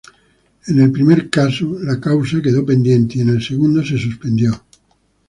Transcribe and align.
En 0.65 0.79
el 0.79 0.91
primer 0.91 1.29
caso 1.29 1.77
la 1.79 1.99
causa 1.99 2.41
quedó 2.41 2.65
pendiente 2.65 3.19
y 3.19 3.21
en 3.21 3.29
el 3.29 3.43
segundo, 3.43 3.85
se 3.85 3.99
suspendió. 3.99 4.63